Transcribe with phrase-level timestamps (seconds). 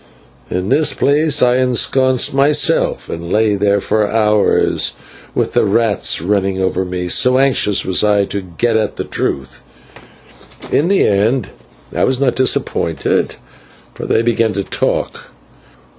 [0.49, 4.93] "In this place I ensconced myself, and lay there for hours,
[5.35, 9.61] with the rats running over me, so anxious was I to get at the truth.
[10.71, 11.49] In the end
[11.95, 13.35] I was not disappointed,
[13.93, 15.25] for they began to talk.